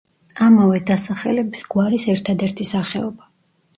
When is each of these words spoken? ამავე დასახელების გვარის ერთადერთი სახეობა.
ამავე 0.45 0.79
დასახელების 0.87 1.63
გვარის 1.75 2.07
ერთადერთი 2.15 2.71
სახეობა. 2.71 3.33